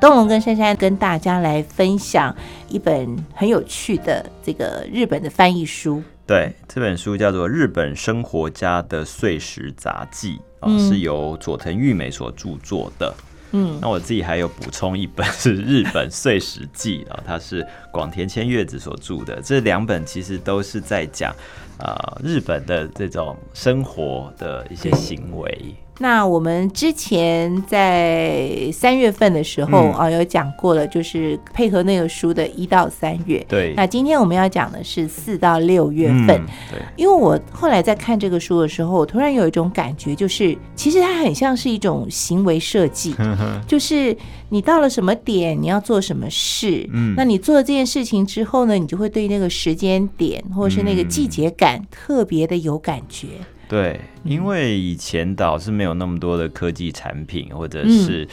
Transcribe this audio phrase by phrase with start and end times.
[0.00, 2.34] 东龙跟珊珊跟大家来分享
[2.68, 6.02] 一本很有趣的这个日本的翻译书。
[6.26, 13.12] 对，这本书叫做《日本生活家的碎石杂记》啊，嗯是由佐藤裕美所著作的。
[13.52, 19.42] 嗯，那我自己还有补充一本是《日本碎石记》啊， 它是广田千月子所著的。
[19.42, 21.34] 这两本其实都是在讲
[21.78, 25.74] 啊、日本的这种生活的一些行为。
[26.00, 30.00] 那我们之前在三月份的时候嗯。
[30.00, 33.44] 啊、有讲过了，就是配合那个书的一到三月。
[33.46, 36.30] 对，那今天我们要讲的是四到六月份。
[36.30, 43.14] 嗯对，因为我后来在看这个书的时候，我突然有一种感觉，就是其实它很像是一种行为设计，
[43.68, 44.16] 就是
[44.48, 47.14] 你到了什么点，你要做什么事，嗯。
[47.14, 53.26] 那你做了这件事情之后呢，你就会对那个时间点或者是那个季节感特别的有感觉。
[53.70, 57.90] 对，嗯因为以前岛是没有那么多的科技产品，或者嗯。
[57.90, 58.28] 是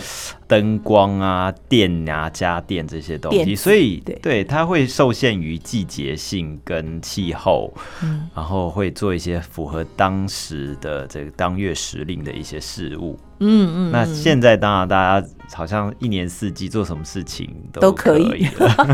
[0.47, 4.15] 灯光啊、电啊、家电这些东西，所以对。
[4.21, 7.71] 对它会受限于季节性跟气候，
[8.03, 8.27] 嗯。
[8.35, 13.19] 然后会做一些符合当时的这个当月时令的一些事物。
[13.39, 14.15] 嗯嗯，那嗯。
[14.15, 18.47] 现在当然大家好像一年四季做什么事情都可可以。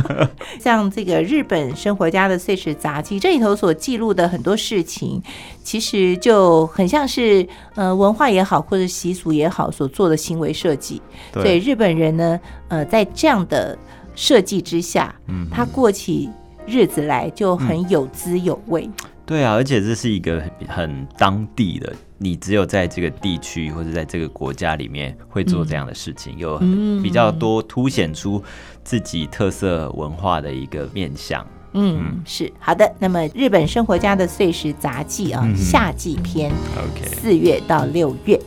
[0.59, 5.21] 像这个日本生活家的碎石杂记这里头所记录的很多事情，
[5.63, 11.01] 其实就很像是呃文化也好，或者习俗也好所做的行为设计。
[11.33, 13.77] 所以对，日本人呢，呃，在这样的
[14.15, 16.29] 设计之下，嗯他过起
[16.65, 18.89] 日子来就很有滋有味。
[19.25, 28.43] 对啊，而且这是一个很很当地的，你只有在这个地区或者在这个国家里面会做这样的事情，有嗯比较多凸显出
[28.83, 31.45] 自己特色文化的一个面向。
[31.73, 32.93] 嗯，是好的。
[32.99, 38.39] 那么日本生活家的碎石杂记啊，嗯夏季篇，OK，四月到六月。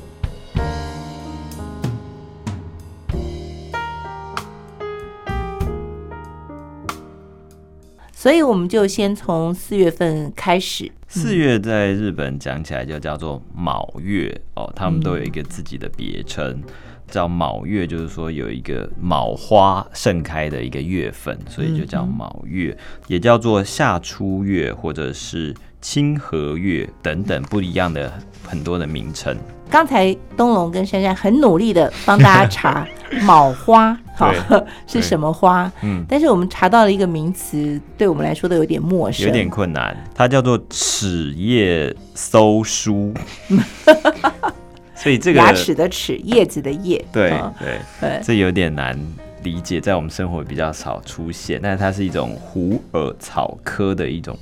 [8.26, 10.90] 所以我们就先从四月份开始。
[11.06, 16.60] 四月在日本讲起来就叫做卯月哦，他们都有一个自己的别称，
[17.08, 28.12] 叫卯月，就是说有一个卯花盛开的一个月份，所以就叫卯月，也叫做夏初月或者是清和月等等不一样的
[28.42, 29.36] 很多的名称。
[29.70, 32.88] 刚才东龙跟珊珊很努力的帮大家查
[33.22, 34.32] 卯花，好
[34.88, 35.70] 是什么花？
[35.82, 43.12] 嗯，但是我们查到了一个名词，对我们来说都有点陌生，有点困难，它叫做齿叶搜书，
[44.96, 47.78] 所以这个牙齿的齿，叶子的叶，对嗯对。
[48.00, 48.98] 对，这有点难
[49.42, 54.36] 理解，在我们生活比较少出现，但是它是一种虎耳草科的一种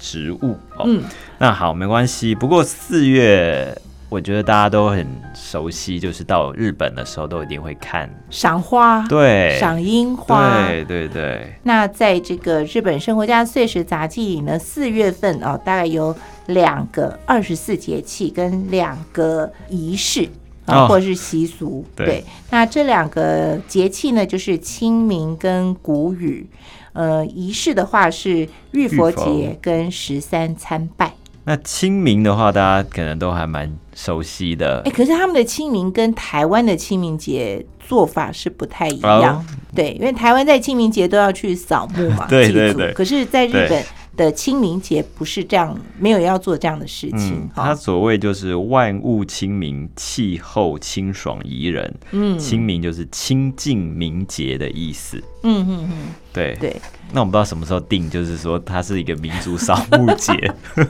[0.00, 0.84] 植物哦。
[0.86, 1.02] 嗯，
[1.38, 2.34] 那好，没关系。
[2.34, 3.80] 不过四月，
[4.10, 10.66] 我觉得大家都很熟悉，就是到日本的时候都一定会看，赏花，对，赏樱花。
[10.66, 16.14] 对对对，那在这个日本生活家碎石杂记里呢，四月份哦，大概有
[16.46, 20.28] 两个二十四节气跟两个仪式。
[20.66, 26.46] 啊，哦或者是习俗，对那这两个节气呢，就是清明跟谷雨。
[26.92, 31.12] 呃，仪式的话是浴佛浴佛节跟十三参拜。
[31.44, 34.82] 那清明的话，大家可能都还蛮熟悉的。
[34.84, 39.36] 哎，可是他们的清明跟台湾的清明节做法是不太一样。
[39.36, 39.44] 哦。
[39.74, 42.58] 对，因为台湾在清明节都要去扫墓嘛， 对祭祖。
[42.58, 42.92] 对对。
[42.92, 43.84] 可是，在日本
[44.16, 47.48] 的清明节不是这样，没有要做这样的事情嗯，。
[47.54, 51.94] 哈它所谓就是万物清明，气候清爽宜人。
[52.10, 55.22] 嗯清明就是清净明洁的意思。
[55.42, 55.96] 嗯嗯嗯，
[56.32, 56.76] 对，对。
[57.12, 60.32] 那我们不知道什么时候定，就是说它是一个民族扫墓节。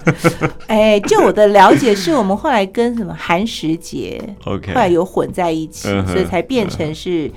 [0.66, 7.28] 哎，就我的了解，是我们后来跟什么寒食节 OK，后来有混在一起，所以才变成是。
[7.28, 7.32] 嗯、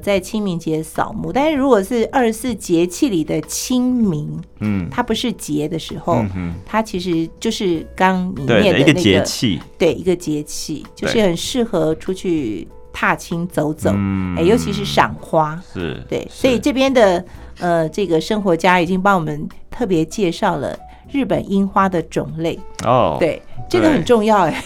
[0.00, 15.60] 在清明节扫墓，但是如果是二十四节气里的清明，嗯它不是节的时候，嗯哼，它其实就是刚你念的那个节气，对一个节气，就是很适合出去踏青走走，嗯哎，尤其是赏花。
[15.72, 17.24] 是，对，所以这边的
[17.58, 20.78] 呃这个生活家已经帮我们特别介绍了
[21.12, 22.58] 日本樱花的种类。
[22.84, 24.64] 哦，，对，这个很重要哎。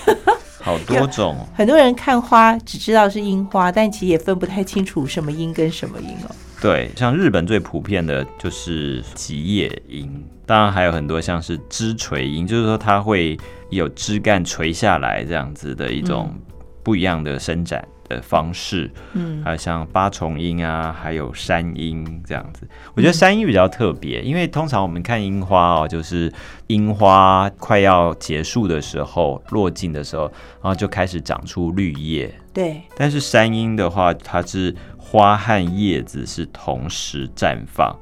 [0.65, 6.35] 好多种，很多人看花只知道是樱花，但其实也分不太清楚什么樱跟什么樱哦。
[6.59, 13.39] 对，像日本最普遍的就是吉野樱，当然还有很多像是枝垂樱，就是说它会
[13.69, 16.35] 有枝干垂下来这样子的一种
[16.83, 17.87] 不一样的伸展。
[18.15, 22.67] 的方式，嗯还有像八重樱啊，还有山樱这样子。
[22.95, 26.33] 我觉得山樱比较特别，因为通常我们看樱花哦，就是
[26.69, 30.25] 樱花快要结束的时候，落尽的时候，
[30.63, 32.33] 然后就开始长出绿叶。
[32.53, 37.95] 对，但是山樱的话，它是花和叶子是同时绽放，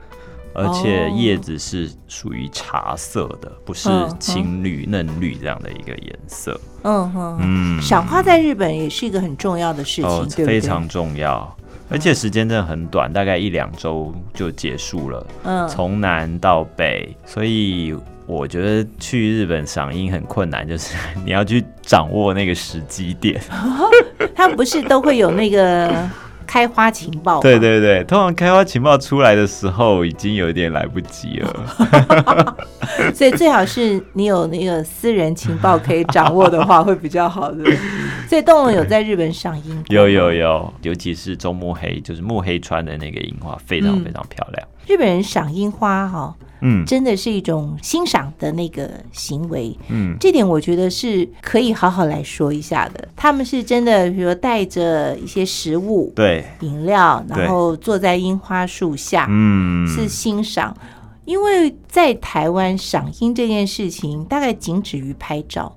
[0.55, 3.89] 而且哦叶子是属于茶色的，不是
[4.21, 6.61] 青绿、嫩绿这样的一个颜色。
[6.83, 10.47] 嗯哼，嗯，赏花在日本也是一个很重要的事情，哦，对不对？
[10.47, 11.57] 非常重要。
[11.91, 17.95] 而且时间真的很短，大概一两周就结束了，嗯，从南到北，所以
[18.27, 23.39] 我觉得去日本赏樱很困难，就是 你要去掌握那个时机点。
[24.35, 26.09] 他们不是都会有那个
[26.53, 27.41] 开花情报吗？
[27.41, 32.57] 对对对，通常开花情报出来的时候，已经有点来不及了。
[33.15, 37.65] 所以最好是你有那个私人情报可以掌握的话，会比较好的。
[38.29, 44.69] 所以动物有在日本赏樱过有有有，尤其是中目黑，就是目黑川的那个樱花，非常嗯非常漂亮。
[44.87, 49.77] 日本人赏樱花哈、嗯真的是一种欣赏的那个行为。
[49.89, 53.09] 嗯，这点我觉得是可以好好来说一下的。
[53.15, 60.77] 他们是真的，比如说带着一些食物、对，饮料，然后坐在樱花树下，嗯，是欣赏。
[61.25, 65.75] 因为在台湾赏樱这件事情，大概仅止于拍照，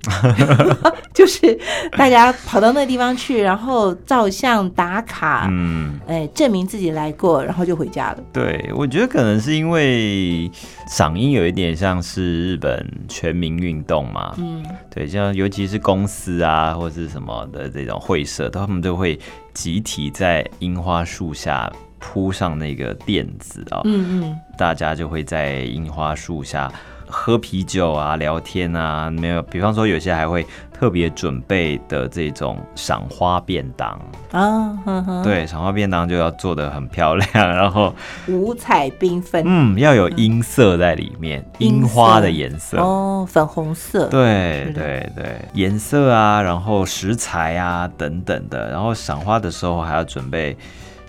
[1.13, 1.57] 就是
[1.91, 5.99] 大家跑到那个地方去，然后照相打卡，嗯。
[6.07, 8.19] 哎，证明自己来过，然后就回家了。
[8.31, 10.49] 对，我觉得可能是因为
[10.87, 14.63] 赏樱有一点像是日本全民运动嘛，嗯，
[14.93, 19.19] 对，像尤其是公司啊或是什么的这种会社，他们都会
[19.53, 21.71] 集体在樱花树下
[22.07, 26.71] 铺上那个垫子啊、嗯嗯，大家就会在樱花树下
[27.07, 33.89] 喝啤酒啊、聊天啊，没有，比方说有些还会特别准备的这种赏花便当，
[34.31, 37.93] 啊，呵呵，对，赏花便当就要做的很漂亮，然后
[38.27, 42.77] 五彩缤纷，嗯，要有音色在里面，樱樱花的颜色。
[42.77, 50.57] 哦，粉红色，对对对，颜色啊，然后食材啊等等的，然后赏花的时候还要准备，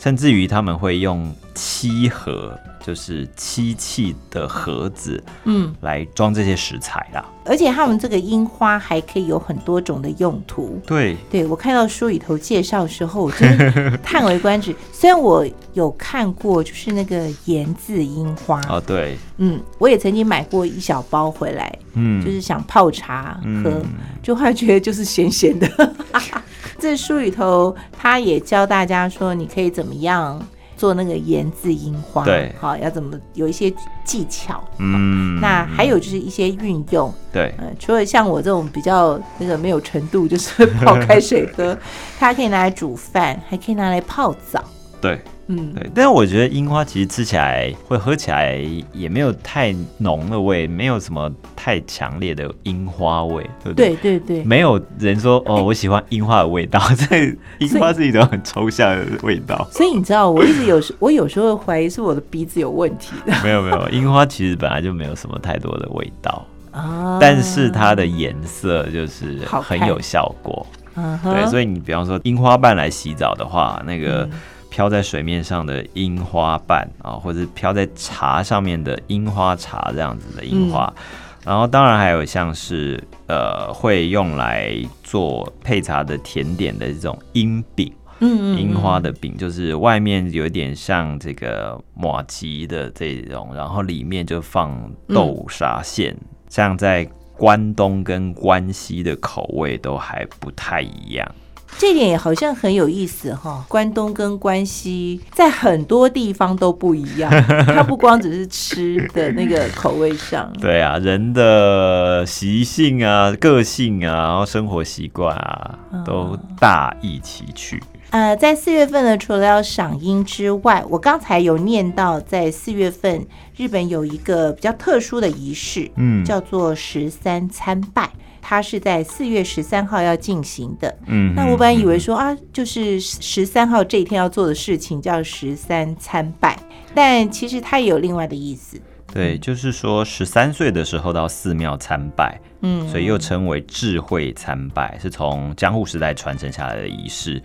[0.06, 7.24] 甚至于他们会用漆盒，就是漆器的盒子嗯，来装这些食材啦。
[7.44, 10.80] 而且他们这个樱花还可以有很多种的用途。
[10.86, 14.72] 对，对我看到书里头介绍的时候，我真的叹为观止。
[14.94, 23.84] 虽然我有看过，就是那个盐渍樱花，哦对，嗯，我也曾经买过一小包回来，嗯，就是想泡茶喝，嗯
[24.22, 25.68] 就后来觉得就是咸咸的。
[26.78, 30.40] 这书里头他也教大家说，你可以怎么样
[30.76, 33.72] 做那个盐渍樱花，对好，要怎么有一些
[34.04, 34.62] 技巧。
[34.78, 41.76] 嗯，那还有就是一些运用，对，呃，除了像我这种比较那个没有程度，就是 泡开水喝，
[42.18, 44.62] 它可以拿来煮饭，还可以拿来泡澡。
[45.00, 48.56] 对嗯，对，但是我觉得樱花其实吃起来会喝起来
[48.92, 53.94] 也没有太浓的味，没有什么太强烈的樱花味，对不对？
[53.96, 59.68] 对对对，没有人说哦，我喜欢樱花的味道， 这樱花是一种很抽象的味道。
[59.70, 67.18] 所以你知道，我一直有时我有时候会怀疑是我的鼻子有问题的 没有没有，樱花其实本来就没有什么太多的味道，啊。
[67.20, 70.66] 但是它的颜色就是很有效果。
[70.98, 74.30] 嗯哼，对，所以你比方说樱花瓣来洗澡的话，那个嗯
[74.76, 80.92] 飘在水面上的樱花瓣啊，或者是飘在茶上面的樱花茶这样子的樱花。
[80.98, 81.02] 嗯
[81.46, 96.16] 然后当然还有像是呃会用来做配茶的甜点的这种樱饼，嗯嗯，樱花的饼，就是外面有点像这个马吉的这种，然后里面就放豆沙馅，
[96.48, 101.34] 像在关东跟关西的口味都还不太一样。
[101.78, 103.64] 这点也好像很有意思哈。
[103.68, 107.30] 关东跟关西在很多地方都不一样，
[107.66, 117.82] 它不光只是吃的那个口味上，对啊，人的习性啊、个性啊，然后生活习惯啊，都大异其趣。
[118.10, 128.08] 呃，在四月份呢，除了要赏樱之外，我刚才有念到，在四月份日本有一个比较特殊的仪式，嗯叫做十三参拜，
[128.48, 130.96] 它是在四月十三号要进行的。
[131.06, 136.56] 嗯那我本来以为说啊，就是十三号这一天要做的事情叫十三参拜，
[136.94, 138.80] 但其实它也有另外的意思。
[139.12, 147.42] 对，就是说十三岁的时候到寺庙参拜，嗯，所以又称为智慧参拜，是从江户时代传承下来的仪式。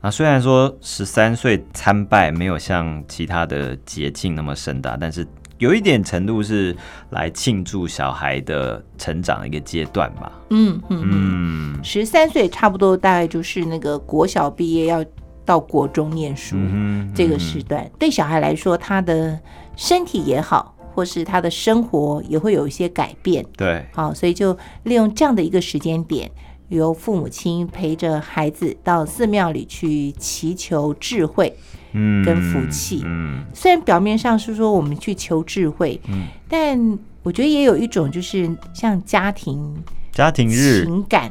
[0.00, 5.24] 那虽然说十三岁参拜没有像其他的捷径那么盛大，但是
[5.60, 6.74] 有一点程度是
[7.10, 10.32] 来庆祝小孩的成长的一个阶段吧。
[10.48, 15.04] 嗯嗯嗯，嗯，十三岁差不多大概就是那个国小毕业要
[15.44, 16.56] 到国中念书。
[16.56, 19.38] 嗯这个时段对小孩来说，他的
[19.76, 23.44] 身体也好，或是他的生活也会有一些改变。
[23.56, 26.30] 对，好，所以就利用这样的一个时间点，
[26.68, 31.54] 由父母亲陪着孩子到寺庙里去祈求智慧。
[31.92, 33.02] 嗯跟福气。
[33.04, 39.76] 嗯虽然表面上是说我们去求智慧，嗯，但我觉得也有一种就是像家庭
[40.12, 40.84] 家庭日。
[40.84, 41.30] 情感，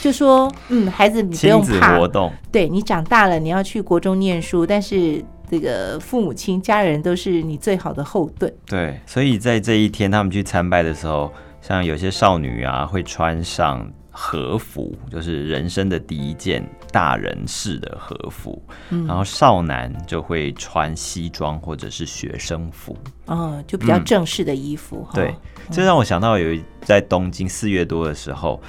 [0.00, 8.52] 就说嗯，孩子你不用怕，活动，对你长大了，你要去国中念书，但是这个父母亲、家人都是你最好的后盾。
[8.66, 19.06] 对，所以在这一天他们去参拜的时候，像有些少女啊会穿上和服，就是人生的第一件大人式的和服，嗯。
[19.06, 22.96] 然后少男就会穿西装或者是学生服。
[23.26, 25.34] 哦，就比较正式的衣服对，
[25.70, 28.60] 这让我想到有一在东京四月多的时候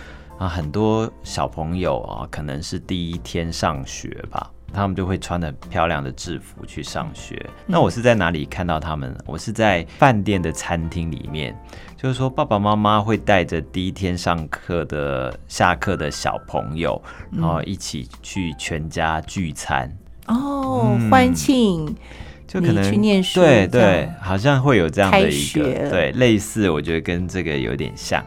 [0.41, 4.49] 啊，很多小朋友啊，可能是第一天上学吧。
[4.73, 7.45] 他们就会穿的漂亮的制服去上学。
[7.67, 9.15] 那我是在哪里看到他们？
[9.27, 11.55] 我是在饭店的餐厅里面，
[11.95, 16.99] 就是说爸爸妈妈会带着第一天上课的下课的小朋友，
[17.31, 19.95] 然后一起去全家聚餐。
[20.25, 21.95] 哦，嗯欢庆
[22.47, 28.25] 就可能去念书对对，好像会有这样的一个对类似，我觉得跟这个有点像。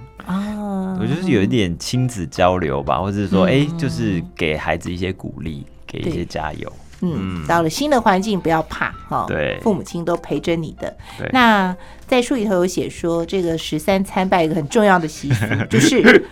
[0.94, 6.72] 啊，我就是有一点亲子交流吧，或者是说，嗯哎、就是给孩子一些鼓励，给一些加油。
[7.00, 10.96] 嗯，到了新的环境不要怕哈，对父母亲都陪着你的。
[11.18, 16.24] 对那在书里头有写说，这个十三参拜一个很重要的习俗， 就是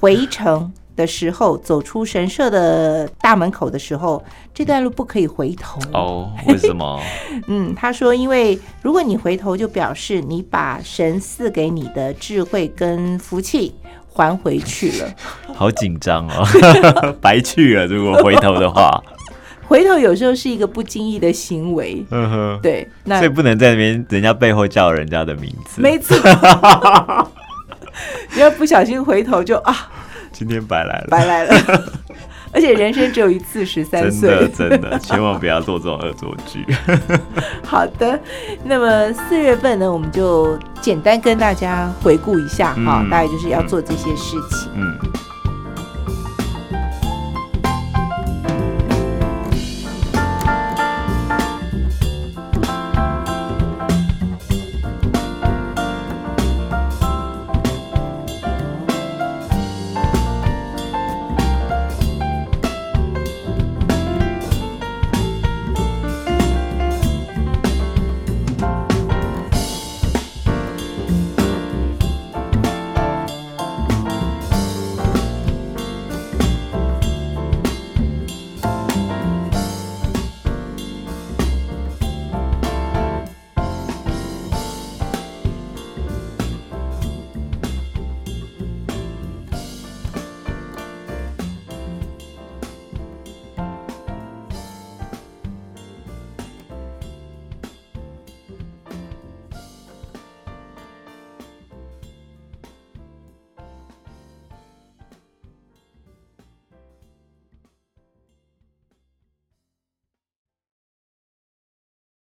[0.00, 5.78] 回程的时候，走出神社的大门口的时候，这段路不可以回头。
[5.92, 6.98] 哦，为什么？
[7.48, 13.74] 嗯，他说，因为如果你回头，就表示你把神赐给你的智慧跟福气
[14.14, 15.08] 还回去了。
[15.54, 16.46] 好紧张哦，
[17.20, 17.86] 白去了。
[17.86, 18.90] 如果回头的话，
[19.66, 25.80] 回头有时候是一个不经意的行为，嗯哼，对，那所以不能在那边人家背后叫人家的名字。
[25.80, 26.16] 没错，
[28.34, 29.90] 你要不小心回头就啊，
[30.32, 31.54] 今天白来了，白来了。
[32.54, 34.68] 而且人生只有一次，十三真的岁。
[34.68, 36.64] 真的，千万不要做这种恶作剧。
[37.66, 38.18] 好的，
[38.62, 44.70] 那么四月份呢，我们就简单跟大家回顾一下哈，嗯大概就是要做这些事情。
[44.76, 44.96] 嗯。